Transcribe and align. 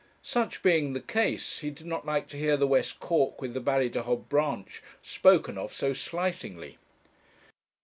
Such 0.23 0.63
being 0.63 0.93
the 0.93 0.99
case, 0.99 1.59
he 1.59 1.69
did 1.69 1.85
not 1.85 2.07
like 2.07 2.27
to 2.29 2.37
hear 2.37 2.57
the 2.57 2.65
West 2.65 2.99
Cork 2.99 3.39
with 3.39 3.53
the 3.53 3.59
Ballydehob 3.61 4.29
branch 4.29 4.81
spoken 5.03 5.59
of 5.59 5.75
so 5.75 5.93
slightingly. 5.93 6.79